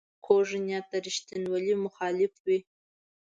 کوږ 0.25 0.47
نیت 0.65 0.85
د 0.91 0.93
ریښتینولۍ 1.05 1.71
مخالف 1.85 2.33
وي 2.45 2.59